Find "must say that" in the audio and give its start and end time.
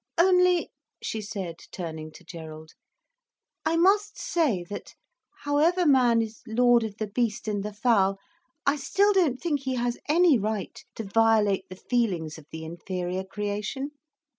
3.77-4.95